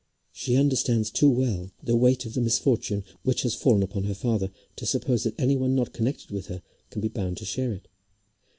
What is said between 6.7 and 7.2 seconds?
can be